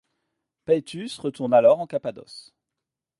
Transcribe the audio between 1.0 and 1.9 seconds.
retourne alors en